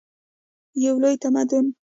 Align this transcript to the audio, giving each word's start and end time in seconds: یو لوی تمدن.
یو 0.85 0.95
لوی 1.03 1.15
تمدن. 1.23 1.65